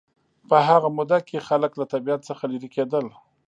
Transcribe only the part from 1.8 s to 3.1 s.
طبیعت څخه لېرې کېدل